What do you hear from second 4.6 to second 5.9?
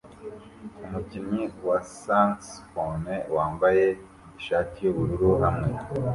yubururu hamwe